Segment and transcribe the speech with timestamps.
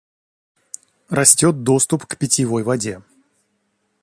[1.09, 3.03] Растет доступ к питьевой воде.